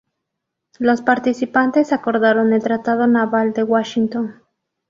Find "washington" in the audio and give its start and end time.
3.61-4.41